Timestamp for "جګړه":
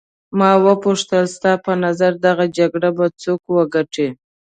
2.57-2.89